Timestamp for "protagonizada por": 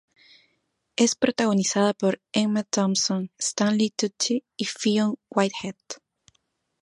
1.13-2.19